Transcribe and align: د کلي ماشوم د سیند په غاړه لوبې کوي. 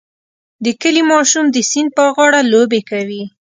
د 0.63 0.65
کلي 0.81 1.03
ماشوم 1.11 1.45
د 1.51 1.57
سیند 1.69 1.89
په 1.97 2.03
غاړه 2.15 2.41
لوبې 2.51 2.81
کوي. 2.89 3.23